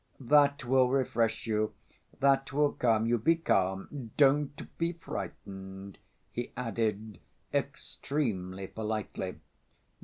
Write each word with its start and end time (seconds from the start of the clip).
"That 0.19 0.65
will 0.65 0.89
refresh 0.89 1.45
you, 1.45 1.75
that 2.21 2.51
will 2.51 2.71
calm 2.71 3.05
you. 3.05 3.19
Be 3.19 3.35
calm, 3.35 4.09
don't 4.17 4.75
be 4.79 4.93
frightened," 4.93 5.99
he 6.31 6.51
added, 6.57 7.19
extremely 7.53 8.65
politely. 8.65 9.35